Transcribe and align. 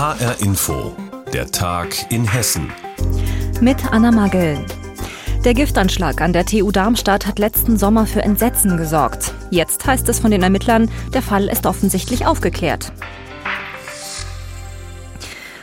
HR 0.00 0.40
Info, 0.40 0.96
der 1.30 1.50
Tag 1.50 2.10
in 2.10 2.26
Hessen. 2.26 2.72
Mit 3.60 3.92
Anna 3.92 4.10
Magel. 4.10 4.56
Der 5.44 5.52
Giftanschlag 5.52 6.22
an 6.22 6.32
der 6.32 6.46
TU 6.46 6.70
Darmstadt 6.70 7.26
hat 7.26 7.38
letzten 7.38 7.76
Sommer 7.76 8.06
für 8.06 8.22
Entsetzen 8.22 8.78
gesorgt. 8.78 9.34
Jetzt 9.50 9.86
heißt 9.86 10.08
es 10.08 10.18
von 10.18 10.30
den 10.30 10.42
Ermittlern, 10.42 10.90
der 11.12 11.20
Fall 11.20 11.48
ist 11.48 11.66
offensichtlich 11.66 12.24
aufgeklärt. 12.24 12.94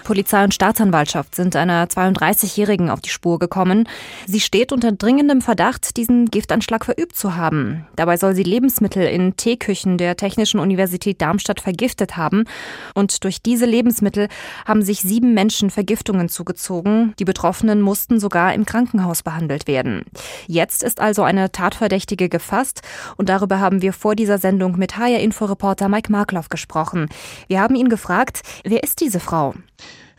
Polizei 0.07 0.41
und 0.41 0.53
Staatsanwaltschaft 0.53 1.35
sind 1.35 1.57
einer 1.57 1.85
32-Jährigen 1.85 2.89
auf 2.89 3.01
die 3.01 3.09
Spur 3.09 3.39
gekommen. 3.39 3.89
Sie 4.25 4.39
steht 4.39 4.71
unter 4.71 4.93
dringendem 4.93 5.41
Verdacht, 5.41 5.97
diesen 5.97 6.31
Giftanschlag 6.31 6.85
verübt 6.85 7.17
zu 7.17 7.35
haben. 7.35 7.85
Dabei 7.97 8.15
soll 8.15 8.33
sie 8.33 8.43
Lebensmittel 8.43 9.05
in 9.05 9.35
Teeküchen 9.35 9.97
der 9.97 10.15
Technischen 10.15 10.61
Universität 10.61 11.21
Darmstadt 11.21 11.59
vergiftet 11.59 12.15
haben. 12.15 12.45
Und 12.93 13.25
durch 13.25 13.41
diese 13.41 13.65
Lebensmittel 13.65 14.29
haben 14.65 14.81
sich 14.81 15.01
sieben 15.01 15.33
Menschen 15.33 15.70
Vergiftungen 15.71 16.29
zugezogen. 16.29 17.13
Die 17.20 17.26
Betroffenen 17.26 17.81
mussten 17.81 18.17
sogar 18.21 18.53
im 18.53 18.65
Krankenhaus 18.65 19.23
behandelt 19.23 19.67
werden. 19.67 20.05
Jetzt 20.48 20.84
ist 20.84 21.01
also 21.01 21.23
eine 21.23 21.51
Tatverdächtige 21.51 22.29
gefasst 22.29 22.81
und 23.17 23.27
darüber 23.27 23.59
haben 23.59 23.81
wir 23.81 23.91
vor 23.91 24.15
dieser 24.15 24.37
Sendung 24.37 24.77
mit 24.77 24.98
HR-Info-Reporter 24.98 25.89
Mike 25.89 26.13
Markloff 26.13 26.48
gesprochen. 26.48 27.09
Wir 27.49 27.59
haben 27.59 27.76
ihn 27.76 27.89
gefragt, 27.89 28.43
wer 28.63 28.84
ist 28.84 29.01
diese 29.01 29.20
Frau? 29.20 29.53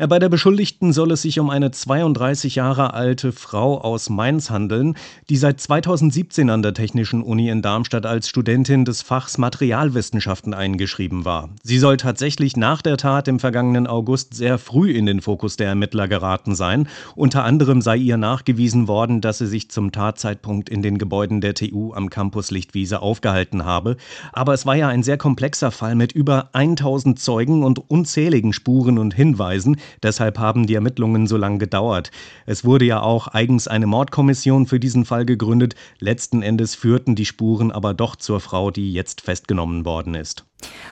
Bei 0.06 0.20
der 0.20 0.28
Beschuldigten 0.28 0.92
soll 0.92 1.10
es 1.10 1.22
sich 1.22 1.40
um 1.40 1.50
eine 1.50 1.72
32 1.72 2.54
Jahre 2.54 2.94
alte 2.94 3.32
Frau 3.32 3.80
aus 3.80 4.10
Mainz 4.10 4.48
handeln, 4.48 4.94
die 5.28 5.36
seit 5.36 5.60
2017 5.60 6.50
an 6.50 6.62
der 6.62 6.72
Technischen 6.72 7.20
Uni 7.20 7.48
in 7.48 7.62
Darmstadt 7.62 8.06
als 8.06 8.28
Studentin 8.28 8.84
des 8.84 9.02
Fachs 9.02 9.38
Materialwissenschaften 9.38 10.54
eingeschrieben 10.54 11.24
war. 11.24 11.48
Sie 11.64 11.78
soll 11.78 11.96
tatsächlich 11.96 12.56
nach 12.56 12.80
der 12.80 12.96
Tat 12.96 13.26
im 13.26 13.40
vergangenen 13.40 13.88
August 13.88 14.34
sehr 14.34 14.58
früh 14.58 14.92
in 14.92 15.04
den 15.04 15.20
Fokus 15.20 15.56
der 15.56 15.66
Ermittler 15.66 16.06
geraten 16.06 16.54
sein. 16.54 16.86
Unter 17.16 17.42
anderem 17.42 17.80
sei 17.80 17.96
ihr 17.96 18.18
nachgewiesen 18.18 18.86
worden, 18.86 19.20
dass 19.20 19.38
sie 19.38 19.48
sich 19.48 19.68
zum 19.68 19.90
Tatzeitpunkt 19.90 20.68
in 20.68 20.80
den 20.80 20.98
Gebäuden 20.98 21.40
der 21.40 21.54
TU 21.54 21.92
am 21.92 22.08
Campus 22.08 22.52
Lichtwiese 22.52 23.02
aufgehalten 23.02 23.64
habe. 23.64 23.96
Aber 24.32 24.54
es 24.54 24.64
war 24.64 24.76
ja 24.76 24.86
ein 24.86 25.02
sehr 25.02 25.18
komplexer 25.18 25.72
Fall 25.72 25.96
mit 25.96 26.12
über 26.12 26.50
1000 26.52 27.18
Zeugen 27.18 27.64
und 27.64 27.90
unzähligen 27.90 28.52
Spuren 28.52 28.98
und 28.98 29.12
Hinweisen, 29.12 29.76
Deshalb 30.02 30.38
haben 30.38 30.66
die 30.66 30.74
Ermittlungen 30.74 31.26
so 31.26 31.36
lange 31.36 31.58
gedauert. 31.58 32.10
Es 32.46 32.64
wurde 32.64 32.84
ja 32.84 33.00
auch 33.00 33.28
eigens 33.28 33.68
eine 33.68 33.86
Mordkommission 33.86 34.66
für 34.66 34.80
diesen 34.80 35.04
Fall 35.04 35.24
gegründet. 35.24 35.74
Letzten 35.98 36.42
Endes 36.42 36.74
führten 36.74 37.14
die 37.14 37.26
Spuren 37.26 37.72
aber 37.72 37.94
doch 37.94 38.16
zur 38.16 38.40
Frau, 38.40 38.70
die 38.70 38.92
jetzt 38.92 39.20
festgenommen 39.20 39.84
worden 39.84 40.14
ist. 40.14 40.44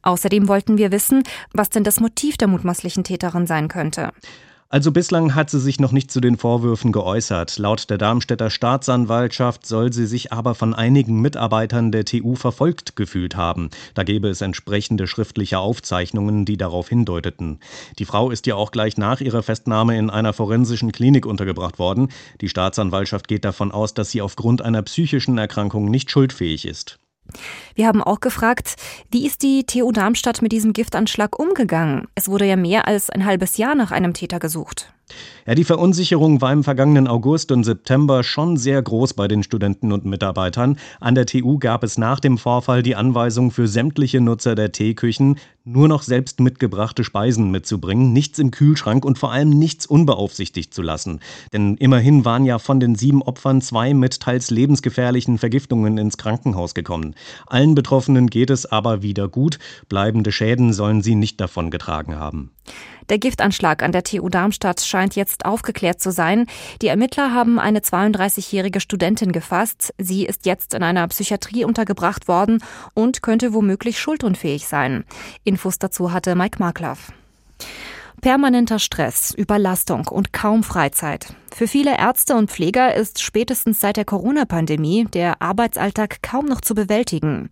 Außerdem 0.03 0.49
wollten 0.49 0.79
wir 0.79 0.93
wissen, 0.93 1.23
was 1.53 1.71
denn 1.71 1.85
das 1.85 2.01
Motiv 2.01 2.37
der 2.37 2.49
mutmaßlichen 2.49 3.05
Täterin 3.05 3.47
sein 3.47 3.69
könnte. 3.69 4.13
Also 4.69 4.91
bislang 4.91 5.36
hat 5.36 5.48
sie 5.48 5.61
sich 5.61 5.78
noch 5.78 5.92
nicht 5.92 6.11
zu 6.11 6.20
den 6.20 6.36
Vorwürfen 6.36 6.91
geäußert. 6.91 7.56
Laut 7.56 7.89
der 7.89 7.98
Darmstädter 7.98 8.50
Staatsanwaltschaft 8.50 9.64
soll 9.64 9.92
sie 9.92 10.06
sich 10.06 10.33
aber 10.33 10.56
von 10.56 10.75
einigen 10.75 11.20
Mitarbeitern 11.20 11.92
der 11.92 12.05
TU 12.05 12.34
verfolgt 12.34 12.97
gefühlt 12.97 13.37
haben. 13.37 13.70
Da 13.94 14.03
gäbe 14.03 14.28
es 14.28 14.41
entsprechende 14.41 15.06
schriftliche 15.06 15.61
Aufzeichnungen, 15.61 16.44
die 16.44 16.56
darauf 16.56 16.89
hindeuteten. 16.89 17.61
Die 18.00 18.05
Frau 18.05 18.33
ist 18.33 18.48
ja 18.48 18.56
auch 18.56 18.72
gleich 18.72 18.97
nach 18.97 19.20
ihrer 19.20 19.44
Festnahme 19.44 19.97
in 19.97 20.11
einer 20.11 20.33
forensischen 20.33 20.91
Klinik 20.91 21.27
untergebracht 21.27 21.78
worden. 21.78 22.09
Die 22.41 22.48
Staatsanwaltschaft 22.48 23.28
geht 23.28 23.44
davon 23.44 23.70
aus, 23.70 23.94
dass 23.94 24.11
sie 24.11 24.20
aufgrund 24.20 24.62
einer 24.62 24.83
psychischen 24.83 25.39
Erkrankung 25.39 25.89
nicht 25.91 26.11
schuldfähig 26.11 26.67
ist. 26.67 26.98
Wir 27.75 27.87
haben 27.87 28.03
auch 28.03 28.21
gefragt, 28.21 28.77
wie 29.11 29.27
ist 29.27 29.43
die 29.43 29.65
TU 29.65 29.93
Darmstadt 29.93 30.43
mit 30.43 30.53
diesem 30.53 30.73
Giftanschlag 30.73 31.39
umgegangen? 31.39 32.09
Es 32.15 32.29
wurde 32.29 32.47
ja 32.47 32.57
mehr 32.57 32.89
als 32.89 33.11
ein 33.11 33.25
halbes 33.25 33.57
Jahr 33.57 33.75
nach 33.75 33.91
einem 33.91 34.15
Täter 34.15 34.39
gesucht. 34.39 34.93
Ja, 35.47 35.55
die 35.55 35.65
Verunsicherung 35.65 36.41
war 36.41 36.53
im 36.53 36.65
vergangenen 36.65 37.07
August 37.07 37.53
und 37.53 37.62
September 37.62 38.25
schon 38.25 38.57
sehr 38.57 38.83
groß 38.83 39.15
bei 39.15 39.29
den 39.29 39.45
Studenten 39.45 39.93
und 39.93 40.05
Mitarbeitern. 40.05 40.77
An 40.99 41.15
der 41.15 41.27
TU 41.27 41.59
gab 41.59 41.84
es 41.84 41.99
nach 41.99 42.19
dem 42.19 42.37
Vorfall 42.37 42.83
die 42.83 42.97
Anweisung 42.97 43.53
für 43.53 43.69
sämtliche 43.69 44.21
Nutzer 44.21 44.56
der 44.56 44.72
Teeküchen, 44.72 45.39
nur 45.65 45.87
noch 45.87 46.03
selbst 46.03 46.41
mitgebrachte 46.41 47.05
Speisen 47.05 47.53
mitzubringen, 47.53 48.12
nichts 48.12 48.41
im 48.41 48.50
Kühlschrank 48.50 49.05
und 49.05 49.19
vor 49.19 49.33
allem 49.33 49.50
nichts 49.50 49.87
unbeaufsichtigt 49.87 50.75
zu 50.75 50.83
lassen. 50.83 51.21
Denn 51.53 51.77
immerhin 51.77 52.25
waren 52.25 52.44
ja 52.44 52.59
von 52.59 52.81
den 52.81 52.97
sieben 52.97 53.23
Opfern 53.23 53.61
zwei 53.61 53.94
mit 53.94 54.21
teils 54.21 54.50
lebensgefährlichen 54.50 55.38
Vergiftungen 55.38 55.99
ins 55.99 56.17
Krankenhaus 56.17 56.75
gekommen. 56.75 57.15
Allen 57.47 57.77
Betroffenen 57.77 58.28
geht 58.28 58.50
es 58.50 58.67
aber 58.67 59.03
wieder 59.03 59.28
gut. 59.28 59.59
Bleibende 59.88 60.33
Schäden 60.33 60.73
sollen 60.73 61.03
sie 61.03 61.15
nicht 61.15 61.41
davon 61.41 61.71
getragen 61.71 62.17
haben. 62.17 62.50
Der 63.09 63.19
Giftanschlag 63.19 63.83
an 63.83 63.93
der 63.93 64.03
TU 64.03 64.28
Darmstadt 64.28 64.81
scheint 64.81 65.17
jetzt 65.17 65.44
aufgeklärt 65.44 66.00
zu 66.00 66.11
sein. 66.11 66.47
Die 66.83 66.89
Ermittler 66.89 67.33
haben 67.33 67.59
eine 67.59 67.81
32-jährige 67.81 68.81
Studentin 68.81 69.33
gefasst. 69.33 69.94
Sie 69.99 70.27
ist 70.27 70.47
jetzt 70.47 70.75
in 70.75 70.83
einer 70.83 71.06
Psychiatrie 71.09 71.65
untergebracht 71.65 72.28
worden 72.28 72.62
und 72.94 73.22
könnte 73.22 73.55
womöglich 73.55 73.99
schuldunfähig 74.00 74.67
sein. 74.67 75.05
Infos 75.44 75.78
dazu 75.78 76.12
hatte 76.12 76.34
Mike 76.34 76.59
Markloff. 76.59 77.12
Permanenter 78.21 78.78
Stress, 78.78 79.32
Überlastung 79.37 80.09
und 80.09 80.32
kaum 80.32 80.62
Freizeit. 80.62 81.34
Für 81.54 81.69
viele 81.69 81.97
Ärzte 81.97 82.34
und 82.34 82.50
Pfleger 82.50 82.94
ist 82.94 83.22
spätestens 83.22 83.81
seit 83.81 83.97
der 83.97 84.04
Corona-Pandemie 84.04 85.04
der 85.04 85.41
Arbeitsalltag 85.41 86.22
kaum 86.22 86.47
noch 86.47 86.60
zu 86.60 86.75
bewältigen. 86.75 87.50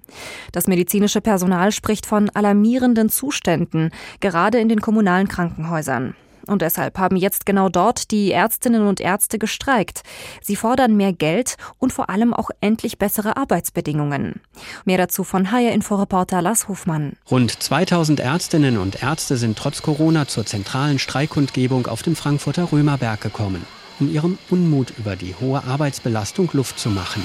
Das 0.52 0.66
medizinische 0.66 1.20
Personal 1.20 1.72
spricht 1.72 2.06
von 2.06 2.30
alarmierenden 2.30 3.08
Zuständen, 3.08 3.90
gerade 4.20 4.58
in 4.58 4.68
den 4.68 4.80
kommunalen 4.80 5.28
Krankenhäusern. 5.28 6.14
Und 6.46 6.62
deshalb 6.62 6.98
haben 6.98 7.16
jetzt 7.16 7.46
genau 7.46 7.68
dort 7.68 8.10
die 8.10 8.32
Ärztinnen 8.32 8.86
und 8.86 9.00
Ärzte 9.00 9.38
gestreikt. 9.38 10.02
Sie 10.42 10.56
fordern 10.56 10.96
mehr 10.96 11.12
Geld 11.12 11.56
und 11.78 11.92
vor 11.92 12.10
allem 12.10 12.34
auch 12.34 12.50
endlich 12.60 12.98
bessere 12.98 13.36
Arbeitsbedingungen. 13.36 14.40
Mehr 14.84 14.98
dazu 14.98 15.24
von 15.24 15.50
HR 15.50 15.72
Inforeporter 15.72 16.42
Lars 16.42 16.68
Hofmann. 16.68 17.14
Rund 17.30 17.50
2000 17.62 18.20
Ärztinnen 18.20 18.78
und 18.78 19.02
Ärzte 19.02 19.36
sind 19.36 19.58
trotz 19.58 19.82
Corona 19.82 20.26
zur 20.26 20.46
zentralen 20.46 20.98
Streikkundgebung 20.98 21.86
auf 21.86 22.02
dem 22.02 22.16
Frankfurter 22.16 22.70
Römerberg 22.72 23.20
gekommen, 23.20 23.64
um 24.00 24.12
ihrem 24.12 24.38
Unmut 24.50 24.92
über 24.98 25.16
die 25.16 25.34
hohe 25.40 25.64
Arbeitsbelastung 25.64 26.50
Luft 26.52 26.78
zu 26.78 26.90
machen. 26.90 27.22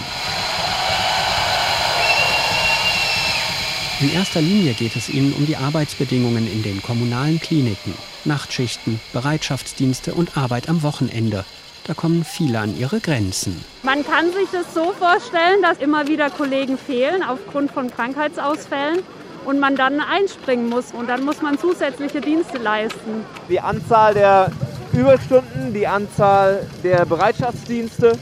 In 4.02 4.14
erster 4.14 4.40
Linie 4.40 4.76
geht 4.76 4.96
es 4.96 5.10
ihnen 5.10 5.34
um 5.34 5.46
die 5.46 5.58
Arbeitsbedingungen 5.58 6.50
in 6.50 6.64
den 6.64 6.82
kommunalen 6.82 7.38
Kliniken. 7.42 7.94
Nachtschichten, 8.24 9.02
Bereitschaftsdienste 9.12 10.14
und 10.14 10.38
Arbeit 10.38 10.70
am 10.70 10.84
Wochenende. 10.84 11.44
Da 11.86 11.94
kommen 11.94 12.24
viele 12.24 12.60
an 12.60 12.78
ihre 12.78 13.02
Grenzen. 13.02 13.62
Man 13.84 14.06
kann 14.06 14.32
sich 14.32 14.48
das 14.54 14.74
so 14.74 14.94
vorstellen, 14.94 15.62
dass 15.62 15.80
immer 15.80 16.08
wieder 16.08 16.30
Kollegen 16.30 16.78
fehlen 16.78 17.24
aufgrund 17.24 17.72
von 17.72 17.92
Krankheitsausfällen 17.92 19.00
und 19.44 19.60
man 19.60 19.76
dann 19.76 20.00
einspringen 20.00 20.70
muss 20.70 20.94
und 20.94 21.10
dann 21.10 21.26
muss 21.26 21.42
man 21.42 21.60
zusätzliche 21.60 22.22
Dienste 22.22 22.58
leisten. 22.58 23.26
Die 23.50 23.60
Anzahl 23.60 24.14
der 24.14 24.50
Überstunden, 24.94 25.74
die 25.74 25.88
Anzahl 25.88 26.66
der 26.86 27.06
Bereitschaftsdienste, 27.06 28.14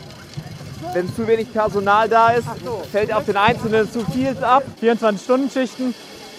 wenn 0.94 1.14
zu 1.14 1.28
wenig 1.28 1.52
Personal 1.52 2.08
da 2.10 2.30
ist, 2.32 2.48
fällt 2.92 3.14
auf 3.14 3.26
den 3.26 3.38
Einzelnen 3.38 3.92
zu 3.92 4.06
viel 4.06 4.36
ab. 4.44 4.64
24-Stunden-Schichten 4.82 5.94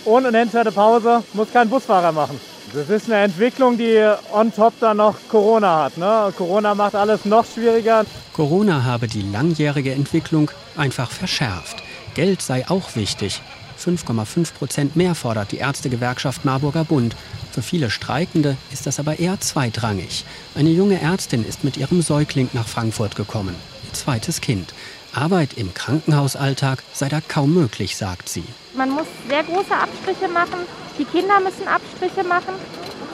ohne 0.04 0.32
nennenswerte 0.32 0.72
Pause 0.72 1.22
muss 1.34 1.52
kein 1.52 1.68
Busfahrer 1.68 2.12
machen. 2.12 2.40
Das 2.74 2.90
ist 2.90 3.06
eine 3.06 3.22
Entwicklung, 3.22 3.78
die 3.78 3.98
on 4.32 4.52
top 4.52 4.74
dann 4.80 4.98
noch 4.98 5.16
Corona 5.28 5.84
hat. 5.84 5.96
Ne? 5.96 6.32
Corona 6.36 6.74
macht 6.74 6.94
alles 6.94 7.24
noch 7.24 7.44
schwieriger. 7.46 8.04
Corona 8.34 8.84
habe 8.84 9.08
die 9.08 9.22
langjährige 9.22 9.92
Entwicklung 9.92 10.50
einfach 10.76 11.10
verschärft. 11.10 11.82
Geld 12.14 12.42
sei 12.42 12.68
auch 12.68 12.94
wichtig. 12.94 13.40
5,5 13.78 14.54
Prozent 14.54 14.96
mehr 14.96 15.14
fordert 15.14 15.52
die 15.52 15.58
Ärztegewerkschaft 15.58 16.44
Marburger 16.44 16.84
Bund. 16.84 17.16
Für 17.52 17.62
viele 17.62 17.90
Streikende 17.90 18.56
ist 18.72 18.86
das 18.86 18.98
aber 18.98 19.18
eher 19.18 19.40
zweitrangig. 19.40 20.24
Eine 20.54 20.70
junge 20.70 21.00
Ärztin 21.00 21.46
ist 21.46 21.64
mit 21.64 21.76
ihrem 21.76 22.02
Säugling 22.02 22.48
nach 22.52 22.68
Frankfurt 22.68 23.16
gekommen. 23.16 23.54
Zweites 23.92 24.40
Kind. 24.40 24.74
Arbeit 25.14 25.54
im 25.56 25.74
Krankenhausalltag 25.74 26.82
sei 26.92 27.08
da 27.08 27.20
kaum 27.20 27.54
möglich, 27.54 27.96
sagt 27.96 28.28
sie. 28.28 28.44
Man 28.76 28.90
muss 28.90 29.06
sehr 29.28 29.42
große 29.42 29.74
Abstriche 29.74 30.28
machen. 30.28 30.60
Die 30.98 31.04
Kinder 31.04 31.40
müssen 31.40 31.66
Abstriche 31.66 32.24
machen. 32.24 32.54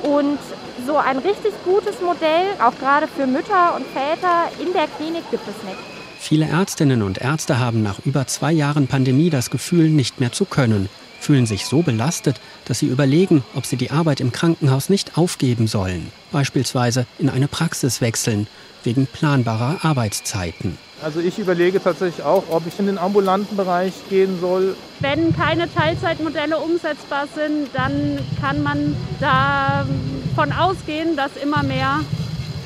Und 0.03 0.39
so 0.87 0.97
ein 0.97 1.19
richtig 1.19 1.53
gutes 1.65 2.01
Modell, 2.01 2.47
auch 2.63 2.77
gerade 2.79 3.07
für 3.09 3.27
Mütter 3.27 3.75
und 3.75 3.87
Väter 3.87 4.51
in 4.61 4.73
der 4.73 4.87
Klinik, 4.89 5.23
gibt 5.31 5.47
es 5.49 5.65
nicht. 5.65 5.79
Viele 6.19 6.47
Ärztinnen 6.47 7.03
und 7.03 7.19
Ärzte 7.19 7.59
haben 7.59 7.83
nach 7.83 7.99
über 8.05 8.27
zwei 8.27 8.53
Jahren 8.53 8.87
Pandemie 8.87 9.31
das 9.31 9.51
Gefühl, 9.51 9.91
nicht 9.91 10.21
mehr 10.21 10.33
zu 10.33 10.45
können, 10.45 10.89
fühlen 11.25 11.47
sich 11.47 11.65
so 11.65 11.83
belastet, 11.83 12.41
dass 12.67 12.79
sie 12.79 12.87
überlegen, 12.87 13.43
ob 13.55 13.67
sie 13.67 13.77
die 13.77 13.91
Arbeit 13.91 14.21
im 14.21 14.31
Krankenhaus 14.31 14.89
nicht 14.91 15.17
aufgeben 15.17 15.67
sollen, 15.67 16.13
beispielsweise 16.31 17.07
in 17.19 17.29
eine 17.29 17.49
Praxis 17.49 18.01
wechseln, 18.01 18.47
wegen 18.85 19.07
planbarer 19.07 19.79
Arbeitszeiten. 19.83 20.79
Also 21.03 21.21
ich 21.21 21.39
überlege 21.39 21.83
tatsächlich 21.83 22.25
auch, 22.25 22.45
ob 22.51 22.67
ich 22.67 22.79
in 22.79 22.87
den 22.87 22.99
ambulanten 22.99 23.57
Bereich 23.57 23.93
gehen 24.09 24.39
soll. 24.41 24.77
Wenn 25.01 25.35
keine 25.35 25.73
Teilzeitmodelle 25.73 26.59
umsetzbar 26.59 27.27
sind, 27.35 27.69
dann 27.73 28.19
kann 28.41 28.63
man 28.63 28.97
da 29.21 29.87
von 30.35 30.53
ausgehen, 30.53 31.17
dass 31.17 31.31
immer 31.43 31.63
mehr 31.63 32.01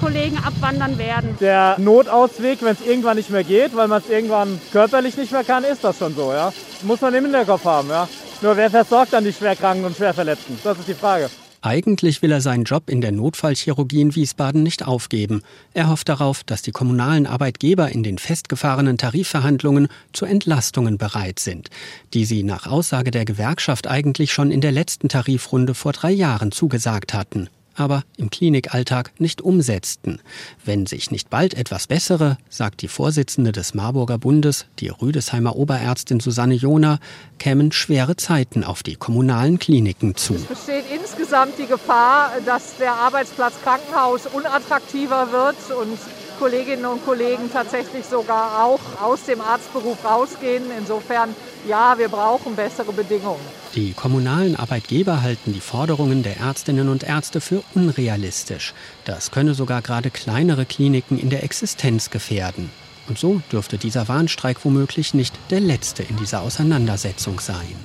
Kollegen 0.00 0.38
abwandern 0.38 0.98
werden. 0.98 1.36
Der 1.40 1.76
Notausweg, 1.78 2.62
wenn 2.62 2.74
es 2.74 2.86
irgendwann 2.86 3.16
nicht 3.16 3.30
mehr 3.30 3.44
geht, 3.44 3.74
weil 3.74 3.88
man 3.88 4.00
es 4.00 4.08
irgendwann 4.08 4.60
körperlich 4.72 5.16
nicht 5.16 5.32
mehr 5.32 5.44
kann, 5.44 5.64
ist 5.64 5.82
das 5.82 5.98
schon 5.98 6.14
so. 6.14 6.32
Ja? 6.32 6.52
Muss 6.82 7.00
man 7.00 7.14
im 7.14 7.24
Hinterkopf 7.24 7.64
haben. 7.64 7.88
Ja? 7.88 8.08
Nur 8.40 8.56
wer 8.56 8.70
versorgt 8.70 9.12
dann 9.12 9.24
die 9.24 9.32
Schwerkranken 9.32 9.84
und 9.84 9.96
Schwerverletzten? 9.96 10.58
Das 10.62 10.78
ist 10.78 10.86
die 10.86 10.94
Frage. 10.94 11.28
Eigentlich 11.60 12.22
will 12.22 12.30
er 12.30 12.40
seinen 12.40 12.62
Job 12.62 12.88
in 12.88 13.00
der 13.00 13.10
Notfallchirurgie 13.10 14.00
in 14.00 14.14
Wiesbaden 14.14 14.62
nicht 14.62 14.86
aufgeben. 14.86 15.42
Er 15.74 15.88
hofft 15.88 16.08
darauf, 16.08 16.44
dass 16.44 16.62
die 16.62 16.70
kommunalen 16.70 17.26
Arbeitgeber 17.26 17.88
in 17.88 18.04
den 18.04 18.18
festgefahrenen 18.18 18.96
Tarifverhandlungen 18.96 19.88
zu 20.12 20.24
Entlastungen 20.24 20.98
bereit 20.98 21.40
sind, 21.40 21.68
die 22.14 22.24
sie 22.24 22.44
nach 22.44 22.68
Aussage 22.68 23.10
der 23.10 23.24
Gewerkschaft 23.24 23.88
eigentlich 23.88 24.32
schon 24.32 24.52
in 24.52 24.60
der 24.60 24.72
letzten 24.72 25.08
Tarifrunde 25.08 25.74
vor 25.74 25.92
drei 25.92 26.12
Jahren 26.12 26.52
zugesagt 26.52 27.14
hatten 27.14 27.48
aber 27.78 28.04
im 28.16 28.30
Klinikalltag 28.30 29.12
nicht 29.18 29.40
umsetzten. 29.40 30.20
Wenn 30.64 30.86
sich 30.86 31.10
nicht 31.10 31.30
bald 31.30 31.54
etwas 31.54 31.86
bessere, 31.86 32.38
sagt 32.48 32.82
die 32.82 32.88
Vorsitzende 32.88 33.52
des 33.52 33.74
Marburger 33.74 34.18
Bundes, 34.18 34.66
die 34.78 34.88
Rüdesheimer 34.88 35.56
Oberärztin 35.56 36.20
Susanne 36.20 36.54
Jona, 36.54 36.98
kämen 37.38 37.72
schwere 37.72 38.16
Zeiten 38.16 38.64
auf 38.64 38.82
die 38.82 38.96
kommunalen 38.96 39.58
Kliniken 39.58 40.16
zu. 40.16 40.34
Es 40.34 40.44
besteht 40.44 40.84
insgesamt 40.94 41.58
die 41.58 41.66
Gefahr, 41.66 42.32
dass 42.44 42.76
der 42.76 42.92
Arbeitsplatz 42.92 43.54
Krankenhaus 43.62 44.26
unattraktiver 44.26 45.32
wird 45.32 45.56
und 45.80 45.98
Kolleginnen 46.38 46.86
und 46.86 47.04
Kollegen 47.04 47.50
tatsächlich 47.52 48.04
sogar 48.04 48.64
auch 48.64 48.80
aus 49.02 49.24
dem 49.24 49.40
Arztberuf 49.40 50.04
rausgehen. 50.04 50.64
Insofern, 50.78 51.34
ja, 51.66 51.96
wir 51.98 52.08
brauchen 52.08 52.54
bessere 52.54 52.92
Bedingungen. 52.92 53.40
Die 53.74 53.92
kommunalen 53.92 54.56
Arbeitgeber 54.56 55.22
halten 55.22 55.52
die 55.52 55.60
Forderungen 55.60 56.22
der 56.22 56.38
Ärztinnen 56.38 56.88
und 56.88 57.02
Ärzte 57.02 57.40
für 57.40 57.62
unrealistisch. 57.74 58.74
Das 59.04 59.30
könne 59.30 59.54
sogar 59.54 59.82
gerade 59.82 60.10
kleinere 60.10 60.64
Kliniken 60.64 61.18
in 61.18 61.30
der 61.30 61.42
Existenz 61.42 62.10
gefährden. 62.10 62.70
Und 63.08 63.18
so 63.18 63.40
dürfte 63.50 63.78
dieser 63.78 64.06
Warnstreik 64.08 64.64
womöglich 64.64 65.14
nicht 65.14 65.34
der 65.50 65.60
letzte 65.60 66.02
in 66.02 66.16
dieser 66.16 66.42
Auseinandersetzung 66.42 67.40
sein. 67.40 67.76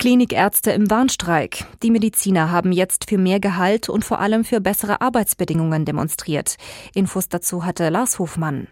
Klinikärzte 0.00 0.70
im 0.70 0.90
Warnstreik. 0.90 1.66
Die 1.82 1.90
Mediziner 1.90 2.50
haben 2.50 2.72
jetzt 2.72 3.10
für 3.10 3.18
mehr 3.18 3.38
Gehalt 3.38 3.90
und 3.90 4.02
vor 4.02 4.18
allem 4.18 4.44
für 4.44 4.62
bessere 4.62 5.02
Arbeitsbedingungen 5.02 5.84
demonstriert. 5.84 6.56
Infos 6.94 7.28
dazu 7.28 7.66
hatte 7.66 7.90
Lars 7.90 8.18
Hofmann. 8.18 8.68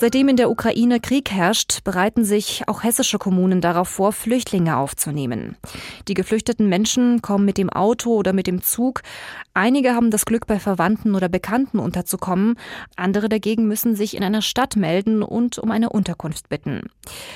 Seitdem 0.00 0.28
in 0.28 0.36
der 0.36 0.50
Ukraine 0.50 0.98
Krieg 0.98 1.30
herrscht, 1.30 1.84
bereiten 1.84 2.24
sich 2.24 2.62
auch 2.66 2.82
hessische 2.82 3.18
Kommunen 3.18 3.60
darauf 3.60 3.86
vor, 3.86 4.14
Flüchtlinge 4.14 4.78
aufzunehmen. 4.78 5.58
Die 6.08 6.14
geflüchteten 6.14 6.70
Menschen 6.70 7.20
kommen 7.20 7.44
mit 7.44 7.58
dem 7.58 7.68
Auto 7.68 8.14
oder 8.14 8.32
mit 8.32 8.46
dem 8.46 8.62
Zug. 8.62 9.02
Einige 9.52 9.94
haben 9.94 10.10
das 10.10 10.24
Glück, 10.24 10.46
bei 10.46 10.58
Verwandten 10.58 11.14
oder 11.14 11.28
Bekannten 11.28 11.78
unterzukommen. 11.78 12.54
Andere 12.96 13.28
dagegen 13.28 13.68
müssen 13.68 13.94
sich 13.94 14.16
in 14.16 14.24
einer 14.24 14.40
Stadt 14.40 14.74
melden 14.74 15.22
und 15.22 15.58
um 15.58 15.70
eine 15.70 15.90
Unterkunft 15.90 16.48
bitten. 16.48 16.88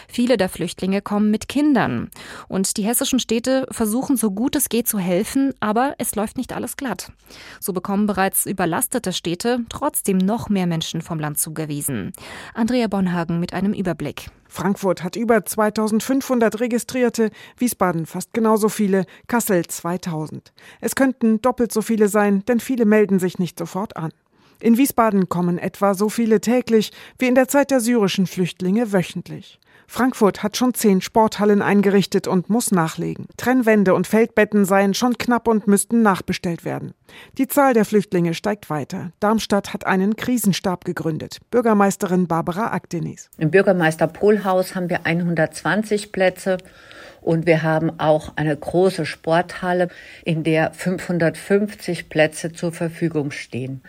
Viele 0.09 0.39
der 0.39 0.49
Flüchtlinge 0.49 1.03
kommen 1.03 1.31
mit 1.31 1.49
Kindern. 1.49 2.09
Und 2.49 2.79
die 2.79 2.85
hessischen 2.85 3.19
Städte 3.19 3.67
versuchen 3.73 4.17
so 4.17 4.31
gut 4.31 4.57
es 4.57 4.71
geht 4.71 4.89
zu 4.89 4.99
helfen, 4.99 5.53
aber 5.61 5.97
es 5.99 6.15
läuft 6.15 6.39
nicht 6.39 6.55
alles 6.55 6.79
glatt. 6.79 7.13
So 7.61 7.75
bekommen 7.75 8.07
bereits 8.07 8.47
überlastete 8.47 9.13
Städte 9.13 9.59
trotzdem 9.69 10.17
noch 10.17 10.49
mehr 10.49 10.67
Menschen 10.67 11.03
vom 11.03 11.21
Land 11.21 11.39
zugewiesen. 11.39 12.15
Andrea 12.57 12.87
Bonhagen 12.87 13.41
mit 13.41 13.53
einem 13.53 13.73
Überblick. 13.73 14.31
Frankfurt 14.47 15.03
hat 15.03 15.17
über 15.17 15.45
2500 15.45 16.61
Registrierte, 16.61 17.31
Wiesbaden 17.59 18.07
fast 18.07 18.33
genauso 18.33 18.69
viele, 18.69 19.07
Kassel 19.27 19.67
2000. 19.67 20.53
Es 20.81 20.95
könnten 20.95 21.43
doppelt 21.43 21.73
so 21.73 21.83
viele 21.83 22.07
sein, 22.07 22.45
denn 22.47 22.61
viele 22.61 22.85
melden 22.85 23.19
sich 23.19 23.41
nicht 23.41 23.59
sofort 23.59 23.97
an. 23.97 24.13
In 24.61 24.79
Wiesbaden 24.79 25.29
kommen 25.29 25.59
etwa 25.59 25.95
so 25.95 26.09
viele 26.09 26.41
täglich 26.41 26.93
wie 27.19 27.27
in 27.27 27.35
der 27.35 27.49
Zeit 27.49 27.73
der 27.73 27.81
syrischen 27.81 28.29
Flüchtlinge 28.29 28.93
wöchentlich. 28.93 29.59
Frankfurt 29.87 30.43
hat 30.43 30.57
schon 30.57 30.75
zehn 30.75 31.01
Sporthallen 31.01 31.63
eingerichtet 31.63 32.27
und 32.27 32.51
muss 32.51 32.71
nachlegen. 32.71 33.27
Trennwände 33.37 33.95
und 33.95 34.07
Feldbetten 34.07 34.65
seien 34.65 34.95
schon 34.95 35.19
knapp 35.19 35.49
und 35.49 35.67
müssten 35.67 36.03
nachbestellt 36.03 36.65
werden. 36.65 36.95
Die 37.39 37.49
Zahl 37.49 37.75
der 37.75 37.85
Flüchtlinge 37.85 38.35
steigt 38.35 38.71
weiter. 38.71 39.13
Darmstadt 39.21 39.73
hat 39.73 39.87
einen 39.87 40.17
Krisenstab 40.17 40.85
gegründet. 40.85 41.39
Bürgermeisterin 41.51 42.27
Barbara 42.27 42.73
Akdenis. 42.73 43.31
Im 43.39 43.51
Bürgermeister 43.51 44.07
Pohlhaus 44.07 44.75
haben 44.75 44.91
wir 44.91 45.07
120 45.07 46.13
Plätze. 46.13 46.59
Und 47.21 47.47
wir 47.47 47.63
haben 47.63 47.99
auch 47.99 48.35
eine 48.37 48.55
große 48.55 49.07
Sporthalle, 49.07 49.89
in 50.25 50.45
der 50.45 50.75
550 50.75 52.11
Plätze 52.11 52.53
zur 52.53 52.71
Verfügung 52.73 53.31
stehen. 53.31 53.83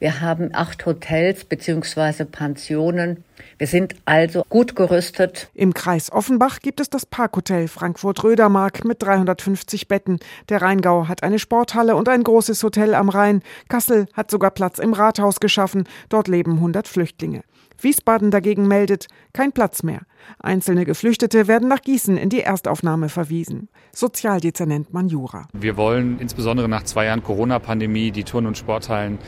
Wir 0.00 0.22
haben 0.22 0.48
acht 0.54 0.86
Hotels 0.86 1.44
bzw. 1.44 2.24
Pensionen. 2.24 3.22
Wir 3.58 3.66
sind 3.66 3.96
also 4.06 4.44
gut 4.48 4.74
gerüstet. 4.74 5.50
Im 5.52 5.74
Kreis 5.74 6.10
Offenbach 6.10 6.60
gibt 6.60 6.80
es 6.80 6.88
das 6.88 7.04
Parkhotel 7.04 7.68
Frankfurt-Rödermark 7.68 8.82
mit 8.86 9.02
350 9.02 9.88
Betten. 9.88 10.18
Der 10.48 10.62
Rheingau 10.62 11.06
hat 11.06 11.22
eine 11.22 11.38
Sporthalle 11.38 11.96
und 11.96 12.08
ein 12.08 12.24
großes 12.24 12.62
Hotel 12.62 12.94
am 12.94 13.10
Rhein. 13.10 13.42
Kassel 13.68 14.06
hat 14.14 14.30
sogar 14.30 14.52
Platz 14.52 14.78
im 14.78 14.94
Rathaus 14.94 15.38
geschaffen. 15.38 15.86
Dort 16.08 16.28
leben 16.28 16.52
100 16.54 16.88
Flüchtlinge. 16.88 17.42
Wiesbaden 17.82 18.30
dagegen 18.30 18.68
meldet, 18.68 19.06
kein 19.32 19.52
Platz 19.52 19.82
mehr. 19.82 20.02
Einzelne 20.38 20.84
Geflüchtete 20.84 21.48
werden 21.48 21.68
nach 21.68 21.82
Gießen 21.82 22.16
in 22.16 22.28
die 22.28 22.40
Erstaufnahme 22.40 23.08
verwiesen. 23.08 23.68
Sozialdezernent 23.92 24.92
Manjura. 24.92 25.48
Wir 25.52 25.76
wollen 25.76 26.18
insbesondere 26.18 26.68
nach 26.68 26.84
zwei 26.84 27.06
Jahren 27.06 27.22
Corona-Pandemie 27.22 28.10
die 28.10 28.24
Turn- 28.24 28.46
und 28.46 28.58
Sporthallen 28.58 29.18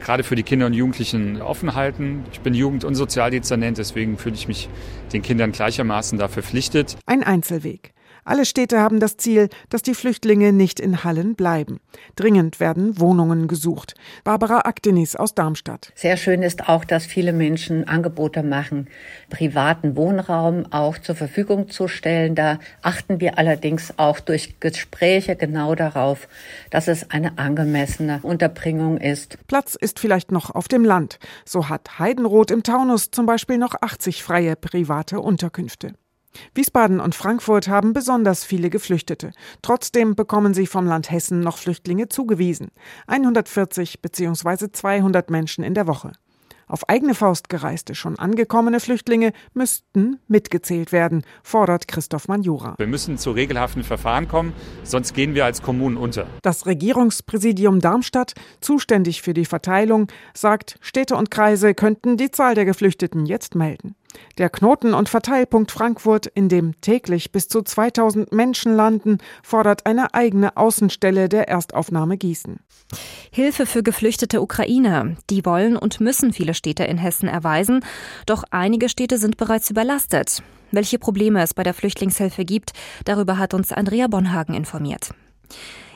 gerade 0.00 0.24
für 0.24 0.34
die 0.34 0.42
Kinder 0.42 0.66
und 0.66 0.74
Jugendlichen 0.74 1.40
offen 1.40 1.74
halten. 1.74 2.24
Ich 2.32 2.40
bin 2.40 2.54
Jugend- 2.54 2.84
und 2.84 2.94
Sozialdezernent, 2.94 3.78
deswegen 3.78 4.18
fühle 4.18 4.34
ich 4.34 4.48
mich 4.48 4.68
den 5.12 5.22
Kindern 5.22 5.52
gleichermaßen 5.52 6.18
da 6.18 6.28
verpflichtet. 6.28 6.96
Ein 7.06 7.22
Einzelweg. 7.22 7.94
Alle 8.24 8.44
Städte 8.44 8.78
haben 8.78 9.00
das 9.00 9.16
Ziel, 9.16 9.48
dass 9.68 9.82
die 9.82 9.94
Flüchtlinge 9.94 10.52
nicht 10.52 10.78
in 10.78 11.02
Hallen 11.02 11.34
bleiben. 11.34 11.80
Dringend 12.14 12.60
werden 12.60 13.00
Wohnungen 13.00 13.48
gesucht. 13.48 13.94
Barbara 14.22 14.60
Aktenis 14.60 15.16
aus 15.16 15.34
Darmstadt. 15.34 15.92
Sehr 15.96 16.16
schön 16.16 16.42
ist 16.42 16.68
auch, 16.68 16.84
dass 16.84 17.04
viele 17.04 17.32
Menschen 17.32 17.88
Angebote 17.88 18.44
machen, 18.44 18.88
privaten 19.28 19.96
Wohnraum 19.96 20.66
auch 20.70 20.98
zur 20.98 21.16
Verfügung 21.16 21.68
zu 21.68 21.88
stellen. 21.88 22.36
Da 22.36 22.60
achten 22.80 23.20
wir 23.20 23.38
allerdings 23.38 23.98
auch 23.98 24.20
durch 24.20 24.60
Gespräche 24.60 25.34
genau 25.34 25.74
darauf, 25.74 26.28
dass 26.70 26.86
es 26.86 27.10
eine 27.10 27.38
angemessene 27.38 28.20
Unterbringung 28.22 28.98
ist. 28.98 29.36
Platz 29.48 29.74
ist 29.74 29.98
vielleicht 29.98 30.30
noch 30.30 30.50
auf 30.54 30.68
dem 30.68 30.84
Land. 30.84 31.18
So 31.44 31.68
hat 31.68 31.98
Heidenroth 31.98 32.52
im 32.52 32.62
Taunus 32.62 33.10
zum 33.10 33.26
Beispiel 33.26 33.58
noch 33.58 33.74
80 33.80 34.22
freie 34.22 34.54
private 34.54 35.20
Unterkünfte. 35.20 35.94
Wiesbaden 36.54 37.00
und 37.00 37.14
Frankfurt 37.14 37.68
haben 37.68 37.92
besonders 37.92 38.44
viele 38.44 38.70
Geflüchtete. 38.70 39.32
Trotzdem 39.62 40.14
bekommen 40.14 40.54
sie 40.54 40.66
vom 40.66 40.86
Land 40.86 41.10
Hessen 41.10 41.40
noch 41.40 41.58
Flüchtlinge 41.58 42.08
zugewiesen. 42.08 42.68
140 43.06 44.00
bzw. 44.02 44.72
200 44.72 45.30
Menschen 45.30 45.64
in 45.64 45.74
der 45.74 45.86
Woche. 45.86 46.12
Auf 46.72 46.88
eigene 46.88 47.14
Faust 47.14 47.50
gereiste, 47.50 47.94
schon 47.94 48.18
angekommene 48.18 48.80
Flüchtlinge 48.80 49.34
müssten 49.52 50.18
mitgezählt 50.26 50.90
werden, 50.90 51.22
fordert 51.42 51.86
Christoph 51.86 52.28
Manjura. 52.28 52.76
Wir 52.78 52.86
müssen 52.86 53.18
zu 53.18 53.32
regelhaften 53.32 53.84
Verfahren 53.84 54.26
kommen, 54.26 54.54
sonst 54.82 55.12
gehen 55.12 55.34
wir 55.34 55.44
als 55.44 55.60
Kommunen 55.60 55.98
unter. 55.98 56.26
Das 56.40 56.64
Regierungspräsidium 56.64 57.80
Darmstadt, 57.80 58.32
zuständig 58.62 59.20
für 59.20 59.34
die 59.34 59.44
Verteilung, 59.44 60.06
sagt, 60.32 60.78
Städte 60.80 61.16
und 61.16 61.30
Kreise 61.30 61.74
könnten 61.74 62.16
die 62.16 62.30
Zahl 62.30 62.54
der 62.54 62.64
Geflüchteten 62.64 63.26
jetzt 63.26 63.54
melden. 63.54 63.94
Der 64.38 64.50
Knoten- 64.50 64.94
und 64.94 65.08
Verteilpunkt 65.08 65.70
Frankfurt, 65.70 66.26
in 66.26 66.48
dem 66.48 66.80
täglich 66.80 67.32
bis 67.32 67.48
zu 67.48 67.62
2000 67.62 68.32
Menschen 68.32 68.74
landen, 68.74 69.18
fordert 69.42 69.86
eine 69.86 70.14
eigene 70.14 70.56
Außenstelle 70.56 71.28
der 71.28 71.48
Erstaufnahme 71.48 72.16
Gießen. 72.16 72.60
Hilfe 73.30 73.66
für 73.66 73.82
geflüchtete 73.82 74.40
Ukrainer. 74.40 75.16
Die 75.30 75.44
wollen 75.44 75.76
und 75.76 76.00
müssen 76.00 76.32
viele 76.32 76.54
Städte 76.54 76.84
in 76.84 76.98
Hessen 76.98 77.28
erweisen. 77.28 77.84
Doch 78.26 78.44
einige 78.50 78.88
Städte 78.88 79.18
sind 79.18 79.36
bereits 79.36 79.70
überlastet. 79.70 80.42
Welche 80.70 80.98
Probleme 80.98 81.42
es 81.42 81.54
bei 81.54 81.62
der 81.62 81.74
Flüchtlingshilfe 81.74 82.44
gibt, 82.44 82.72
darüber 83.04 83.38
hat 83.38 83.54
uns 83.54 83.72
Andrea 83.72 84.06
Bonhagen 84.06 84.54
informiert. 84.54 85.10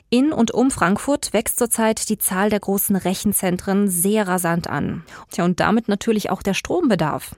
In 0.09 0.33
und 0.33 0.53
um 0.53 0.71
Frankfurt 0.71 1.33
wächst 1.33 1.59
zurzeit 1.59 2.09
die 2.09 2.19
Zahl 2.19 2.49
der 2.49 2.61
großen 2.61 2.95
Rechenzentren 2.95 3.89
sehr 3.89 4.29
rasant 4.29 4.69
an. 4.69 5.03
Tja, 5.33 5.45
und 5.45 5.59
damit 5.59 5.89
natürlich 5.89 6.31
auch 6.31 6.43
der 6.43 6.55
Strombedarf. 6.55 7.35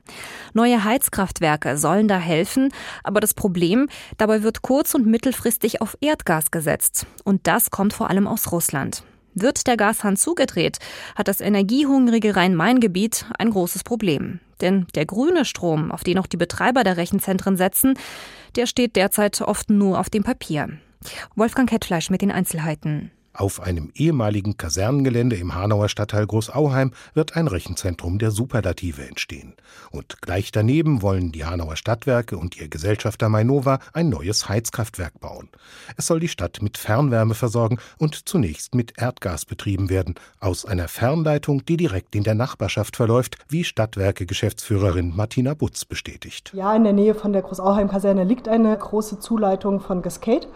Neue 0.53 0.85
Heizkraftwerke 0.85 1.79
sollen 1.79 2.09
da 2.09 2.19
helfen, 2.19 2.71
aber 3.03 3.21
das 3.21 3.33
Problem, 3.33 3.89
dabei 4.19 4.43
wird 4.43 4.61
kurz- 4.61 4.95
und 4.95 5.07
mittelfristig 5.07 5.81
auf 5.81 5.97
Erdgas 6.03 6.51
gesetzt. 6.51 7.07
Und 7.25 7.47
das 7.47 7.71
kommt 7.71 7.95
vor 7.95 8.11
allem 8.11 8.27
aus 8.27 8.53
Russland. 8.53 9.03
Wird 9.35 9.67
der 9.67 9.79
Gashahn 9.79 10.17
zugedreht, 10.17 10.79
hat 11.17 11.29
das 11.29 11.41
energiehungrige 11.41 12.37
Rhein-Main-Gebiet 12.37 13.27
ein 13.39 13.51
großes 13.51 13.83
Problem. 13.83 14.41
Denn 14.61 14.87
der 14.95 15.07
grüne 15.07 15.47
Strom, 15.47 15.91
auf 15.91 16.05
den 16.05 16.19
auch 16.19 16.27
die 16.27 16.37
Betreiber 16.37 16.85
der 16.85 16.99
Rechenzentren 16.99 17.57
setzen, 17.57 17.95
der 18.57 18.67
steht 18.67 18.97
derzeit 18.97 19.41
oft 19.41 19.71
nur 19.71 19.99
auf 19.99 20.11
dem 20.11 20.23
Papier. 20.23 20.79
Wolfgang 21.37 21.69
Kettfleisch 21.69 22.11
mit 22.11 22.23
den 22.23 22.33
Einzelheiten. 22.33 23.11
Auf 23.39 23.61
einem 23.61 23.93
ehemaligen 23.95 24.57
Kasernengelände 24.57 25.37
im 25.37 25.55
Hanauer 25.55 25.89
Stadtteil 25.89 26.27
Großauheim 26.27 26.91
wird 27.15 27.37
ein 27.37 27.47
Rechenzentrum 27.47 28.19
der 28.19 28.33
Superlative 28.33 29.07
entstehen. 29.07 29.55
Und 29.93 30.21
gleich 30.21 30.51
daneben 30.51 31.03
wollen 31.03 31.31
die 31.31 31.45
Hanauer 31.45 31.77
Stadtwerke 31.77 32.37
und 32.37 32.57
ihr 32.61 32.67
Gesellschafter 32.67 33.29
Mainova 33.29 33.79
ein 33.93 34.09
neues 34.09 34.49
Heizkraftwerk 34.49 35.21
bauen. 35.21 35.51
Es 35.97 36.09
soll 36.09 36.19
die 36.19 36.27
Stadt 36.27 36.63
mit 36.63 36.79
Fernwärme 36.79 37.35
versorgen 37.35 37.79
und 37.97 38.29
zunächst 38.29 38.75
mit 38.75 39.01
Erdgas 39.01 39.45
betrieben 39.45 39.89
werden, 39.89 40.17
aus 40.41 40.65
einer 40.65 40.89
Fernleitung, 40.89 41.65
die 41.65 41.77
direkt 41.77 42.17
in 42.17 42.25
der 42.25 42.35
Nachbarschaft 42.35 42.97
verläuft, 42.97 43.37
wie 43.49 43.63
Stadtwerke-Geschäftsführerin 43.63 45.15
Martina 45.15 45.55
Butz 45.55 45.85
bestätigt. 45.85 46.51
Ja, 46.55 46.75
in 46.75 46.83
der 46.83 46.93
Nähe 46.93 47.15
von 47.15 47.33
der 47.33 47.43
Großauheim-Kaserne 47.43 48.25
liegt 48.25 48.49
eine 48.49 48.77
große 48.77 49.21
Zuleitung 49.21 49.79
von 49.79 50.03
Cascade, 50.03 50.49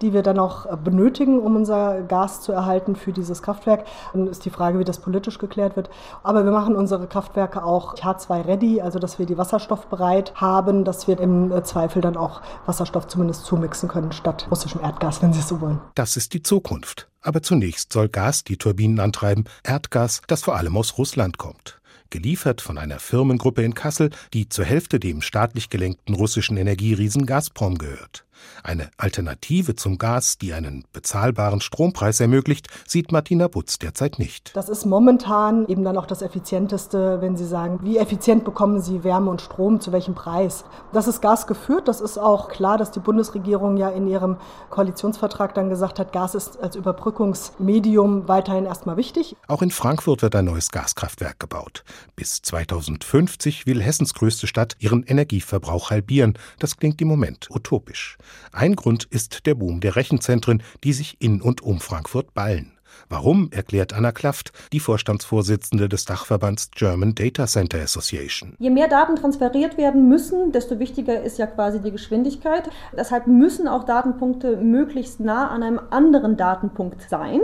die 0.00 0.14
wir 0.14 0.22
dann 0.22 0.38
auch 0.38 0.74
benötigen, 0.78 1.38
um 1.38 1.56
unser 1.56 2.00
Gas 2.00 2.29
zu 2.38 2.52
erhalten 2.52 2.94
für 2.94 3.12
dieses 3.12 3.42
Kraftwerk. 3.42 3.84
Dann 4.12 4.28
ist 4.28 4.44
die 4.44 4.50
Frage, 4.50 4.78
wie 4.78 4.84
das 4.84 5.00
politisch 5.00 5.38
geklärt 5.38 5.74
wird. 5.74 5.90
Aber 6.22 6.44
wir 6.44 6.52
machen 6.52 6.76
unsere 6.76 7.08
Kraftwerke 7.08 7.64
auch 7.64 7.96
H2-ready, 7.96 8.80
also 8.80 8.98
dass 8.98 9.18
wir 9.18 9.26
die 9.26 9.36
Wasserstoff 9.36 9.86
bereit 9.86 10.32
haben, 10.36 10.84
dass 10.84 11.08
wir 11.08 11.18
im 11.18 11.52
Zweifel 11.64 12.00
dann 12.02 12.16
auch 12.16 12.42
Wasserstoff 12.66 13.08
zumindest 13.08 13.44
zumixen 13.44 13.88
können 13.88 14.12
statt 14.12 14.46
russischem 14.50 14.80
Erdgas, 14.82 15.22
wenn 15.22 15.32
Sie 15.32 15.40
es 15.40 15.48
so 15.48 15.60
wollen. 15.60 15.80
Das 15.94 16.16
ist 16.16 16.32
die 16.32 16.42
Zukunft. 16.42 17.08
Aber 17.22 17.42
zunächst 17.42 17.92
soll 17.92 18.08
Gas 18.08 18.44
die 18.44 18.56
Turbinen 18.56 19.00
antreiben, 19.00 19.44
Erdgas, 19.62 20.22
das 20.26 20.42
vor 20.42 20.56
allem 20.56 20.76
aus 20.76 20.96
Russland 20.96 21.36
kommt 21.36 21.79
geliefert 22.10 22.60
von 22.60 22.78
einer 22.78 22.98
Firmengruppe 22.98 23.62
in 23.62 23.74
Kassel, 23.74 24.10
die 24.34 24.48
zur 24.48 24.64
Hälfte 24.64 25.00
dem 25.00 25.22
staatlich 25.22 25.70
gelenkten 25.70 26.14
russischen 26.14 26.56
Energieriesen 26.56 27.26
Gazprom 27.26 27.78
gehört. 27.78 28.24
Eine 28.62 28.90
Alternative 28.96 29.74
zum 29.74 29.98
Gas, 29.98 30.38
die 30.38 30.52
einen 30.52 30.84
bezahlbaren 30.92 31.60
Strompreis 31.60 32.20
ermöglicht, 32.20 32.68
sieht 32.86 33.12
Martina 33.12 33.48
Butz 33.48 33.78
derzeit 33.78 34.18
nicht. 34.18 34.54
Das 34.54 34.68
ist 34.68 34.84
momentan 34.84 35.66
eben 35.66 35.84
dann 35.84 35.96
auch 35.96 36.06
das 36.06 36.22
Effizienteste, 36.22 37.20
wenn 37.20 37.36
Sie 37.36 37.46
sagen, 37.46 37.80
wie 37.82 37.98
effizient 37.98 38.44
bekommen 38.44 38.80
Sie 38.80 39.04
Wärme 39.04 39.30
und 39.30 39.40
Strom, 39.40 39.80
zu 39.80 39.92
welchem 39.92 40.14
Preis. 40.14 40.64
Das 40.92 41.08
ist 41.08 41.20
Gas 41.20 41.46
geführt. 41.46 41.88
Das 41.88 42.00
ist 42.00 42.18
auch 42.18 42.48
klar, 42.48 42.78
dass 42.78 42.90
die 42.90 43.00
Bundesregierung 43.00 43.76
ja 43.76 43.88
in 43.88 44.06
ihrem 44.06 44.36
Koalitionsvertrag 44.70 45.54
dann 45.54 45.70
gesagt 45.70 45.98
hat, 45.98 46.12
Gas 46.12 46.34
ist 46.34 46.60
als 46.60 46.76
Überbrückungsmedium 46.76 48.28
weiterhin 48.28 48.66
erstmal 48.66 48.96
wichtig. 48.96 49.36
Auch 49.48 49.62
in 49.62 49.70
Frankfurt 49.70 50.22
wird 50.22 50.34
ein 50.34 50.44
neues 50.44 50.70
Gaskraftwerk 50.70 51.40
gebaut. 51.40 51.84
Bis 52.16 52.42
2050 52.42 53.66
will 53.66 53.82
Hessens 53.82 54.14
größte 54.14 54.46
Stadt 54.46 54.76
ihren 54.78 55.02
Energieverbrauch 55.02 55.90
halbieren. 55.90 56.34
Das 56.58 56.76
klingt 56.76 57.00
im 57.00 57.08
Moment 57.08 57.48
utopisch. 57.50 58.18
Ein 58.52 58.76
Grund 58.76 59.04
ist 59.04 59.46
der 59.46 59.54
Boom 59.54 59.80
der 59.80 59.96
Rechenzentren, 59.96 60.62
die 60.84 60.92
sich 60.92 61.16
in 61.20 61.40
und 61.40 61.62
um 61.62 61.80
Frankfurt 61.80 62.34
ballen. 62.34 62.72
Warum, 63.08 63.50
erklärt 63.52 63.92
Anna 63.92 64.12
Klaft, 64.12 64.52
die 64.72 64.80
Vorstandsvorsitzende 64.80 65.88
des 65.88 66.04
Dachverbands 66.04 66.70
German 66.72 67.14
Data 67.14 67.46
Center 67.46 67.80
Association. 67.80 68.54
Je 68.58 68.70
mehr 68.70 68.88
Daten 68.88 69.16
transferiert 69.16 69.76
werden 69.78 70.08
müssen, 70.08 70.52
desto 70.52 70.78
wichtiger 70.78 71.22
ist 71.22 71.38
ja 71.38 71.46
quasi 71.46 71.80
die 71.80 71.90
Geschwindigkeit. 71.90 72.68
Deshalb 72.96 73.26
müssen 73.26 73.68
auch 73.68 73.84
Datenpunkte 73.84 74.56
möglichst 74.56 75.20
nah 75.20 75.48
an 75.48 75.62
einem 75.62 75.80
anderen 75.90 76.36
Datenpunkt 76.36 77.08
sein. 77.08 77.40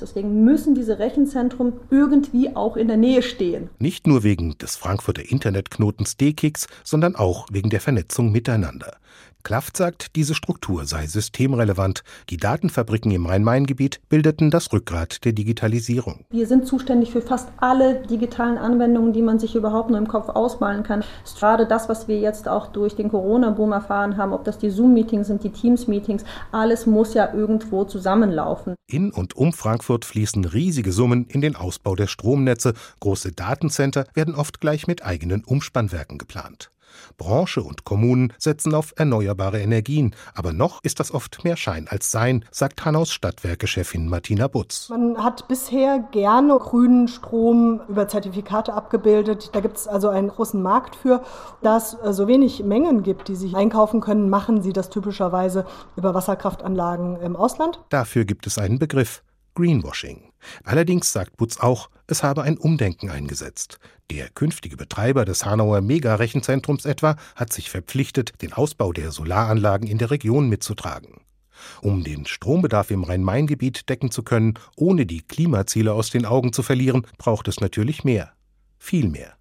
Deswegen 0.00 0.44
müssen 0.44 0.74
diese 0.74 0.98
Rechenzentren 0.98 1.74
irgendwie 1.90 2.54
auch 2.56 2.76
in 2.76 2.88
der 2.88 2.96
Nähe 2.96 3.22
stehen. 3.22 3.70
Nicht 3.78 4.06
nur 4.06 4.22
wegen 4.22 4.56
des 4.58 4.76
Frankfurter 4.76 5.30
Internetknotens 5.30 6.16
DKIX, 6.16 6.66
sondern 6.84 7.16
auch 7.16 7.46
wegen 7.50 7.70
der 7.70 7.80
Vernetzung 7.80 8.32
miteinander. 8.32 8.96
Klaft 9.42 9.76
sagt, 9.76 10.16
diese 10.16 10.34
Struktur 10.34 10.84
sei 10.84 11.06
systemrelevant. 11.06 12.02
Die 12.28 12.36
Datenfabriken 12.36 13.10
im 13.10 13.26
Rhein-Main-Gebiet 13.26 14.00
bildeten 14.08 14.50
das 14.50 14.72
Rückgrat 14.72 15.24
der 15.24 15.32
Digitalisierung. 15.32 16.24
Wir 16.30 16.46
sind 16.46 16.66
zuständig 16.66 17.10
für 17.10 17.22
fast 17.22 17.48
alle 17.58 18.02
digitalen 18.06 18.58
Anwendungen, 18.58 19.12
die 19.12 19.22
man 19.22 19.38
sich 19.38 19.54
überhaupt 19.54 19.90
nur 19.90 19.98
im 19.98 20.08
Kopf 20.08 20.28
ausmalen 20.28 20.82
kann. 20.82 21.04
Gerade 21.38 21.66
das, 21.66 21.88
was 21.88 22.08
wir 22.08 22.18
jetzt 22.18 22.48
auch 22.48 22.68
durch 22.68 22.96
den 22.96 23.08
Corona-Boom 23.08 23.72
erfahren 23.72 24.16
haben, 24.16 24.32
ob 24.32 24.44
das 24.44 24.58
die 24.58 24.70
Zoom-Meetings 24.70 25.26
sind, 25.26 25.44
die 25.44 25.50
Teams-Meetings, 25.50 26.24
alles 26.52 26.86
muss 26.86 27.14
ja 27.14 27.32
irgendwo 27.32 27.84
zusammenlaufen. 27.84 28.74
In 28.86 29.12
und 29.12 29.36
um 29.36 29.52
Frankfurt 29.52 30.04
fließen 30.04 30.44
riesige 30.44 30.92
Summen 30.92 31.26
in 31.26 31.40
den 31.40 31.56
Ausbau 31.56 31.94
der 31.94 32.06
Stromnetze. 32.06 32.74
Große 33.00 33.32
Datencenter 33.32 34.04
werden 34.14 34.34
oft 34.34 34.60
gleich 34.60 34.86
mit 34.86 35.04
eigenen 35.04 35.44
Umspannwerken 35.44 36.18
geplant. 36.18 36.70
Branche 37.16 37.62
und 37.62 37.84
Kommunen 37.84 38.32
setzen 38.38 38.74
auf 38.74 38.92
erneuerbare 38.96 39.60
Energien, 39.60 40.14
aber 40.34 40.52
noch 40.52 40.82
ist 40.82 41.00
das 41.00 41.12
oft 41.12 41.44
mehr 41.44 41.56
Schein 41.56 41.86
als 41.88 42.10
Sein, 42.10 42.44
sagt 42.50 42.84
Hanaus 42.84 43.12
Stadtwerke-Chefin 43.12 44.08
Martina 44.08 44.48
Butz. 44.48 44.88
Man 44.88 45.22
hat 45.22 45.48
bisher 45.48 45.98
gerne 46.12 46.58
grünen 46.58 47.08
Strom 47.08 47.80
über 47.88 48.08
Zertifikate 48.08 48.72
abgebildet. 48.72 49.50
Da 49.52 49.60
gibt 49.60 49.76
es 49.76 49.88
also 49.88 50.08
einen 50.08 50.28
großen 50.28 50.62
Markt 50.62 50.96
für. 50.96 51.22
Da 51.62 51.76
es 51.76 51.94
äh, 51.94 52.12
so 52.12 52.26
wenig 52.28 52.62
Mengen 52.62 53.02
gibt, 53.02 53.28
die 53.28 53.36
sich 53.36 53.54
einkaufen 53.54 54.00
können, 54.00 54.30
machen 54.30 54.62
sie 54.62 54.72
das 54.72 54.90
typischerweise 54.90 55.66
über 55.96 56.14
Wasserkraftanlagen 56.14 57.20
im 57.20 57.36
Ausland. 57.36 57.80
Dafür 57.88 58.24
gibt 58.24 58.46
es 58.46 58.58
einen 58.58 58.78
Begriff 58.78 59.22
Greenwashing. 59.60 60.32
Allerdings 60.64 61.12
sagt 61.12 61.36
Butz 61.36 61.58
auch, 61.58 61.90
es 62.06 62.22
habe 62.22 62.42
ein 62.42 62.56
Umdenken 62.56 63.10
eingesetzt. 63.10 63.78
Der 64.10 64.30
künftige 64.30 64.76
Betreiber 64.76 65.26
des 65.26 65.44
Hanauer 65.44 65.82
Mega-Rechenzentrums 65.82 66.86
etwa 66.86 67.16
hat 67.36 67.52
sich 67.52 67.68
verpflichtet, 67.68 68.40
den 68.40 68.54
Ausbau 68.54 68.92
der 68.92 69.10
Solaranlagen 69.12 69.86
in 69.86 69.98
der 69.98 70.10
Region 70.10 70.48
mitzutragen. 70.48 71.20
Um 71.82 72.04
den 72.04 72.24
Strombedarf 72.24 72.90
im 72.90 73.04
Rhein-Main-Gebiet 73.04 73.90
decken 73.90 74.10
zu 74.10 74.22
können, 74.22 74.54
ohne 74.76 75.04
die 75.04 75.20
Klimaziele 75.20 75.92
aus 75.92 76.08
den 76.08 76.24
Augen 76.24 76.54
zu 76.54 76.62
verlieren, 76.62 77.06
braucht 77.18 77.46
es 77.48 77.60
natürlich 77.60 78.02
mehr. 78.02 78.32
Viel 78.78 79.10
mehr. 79.10 79.34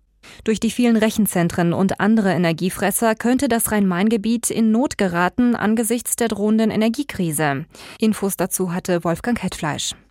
Durch 0.43 0.59
die 0.59 0.69
vielen 0.69 0.97
Rechenzentren 0.97 1.71
und 1.71 2.01
andere 2.01 2.33
Energiefresser 2.33 3.15
könnte 3.15 3.47
das 3.47 3.71
Rhein-Main-Gebiet 3.71 4.49
in 4.49 4.69
Not 4.69 4.97
geraten 4.97 5.55
angesichts 5.55 6.17
der 6.17 6.27
drohenden 6.27 6.71
Energiekrise. 6.71 7.65
Infos 7.99 8.35
dazu 8.35 8.73
hatte 8.73 9.05
Wolfgang 9.05 9.41
Hetfleisch. 9.41 9.95